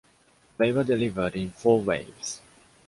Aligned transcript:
They 0.57 0.71
were 0.71 0.83
delivered 0.83 1.35
in 1.35 1.51
four 1.51 1.79
waves. 1.79 2.41